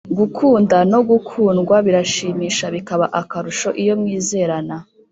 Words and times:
Gukunda 0.17 0.77
no 0.91 0.99
gukundwa 1.09 1.75
birashimisha 1.85 2.65
bikaba 2.75 3.05
akarusho 3.21 3.69
iyo 3.81 3.93
mwizerana 4.01 4.75